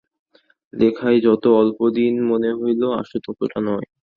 লেখায় 0.73 1.19
যত 1.21 1.43
অল্পদিন 1.61 2.13
মনে 2.29 2.49
হইল, 2.53 2.81
আসলে 3.01 3.19
ততটা 3.25 3.59
নয়। 3.67 3.87